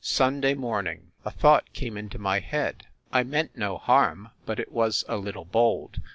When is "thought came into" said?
1.29-2.17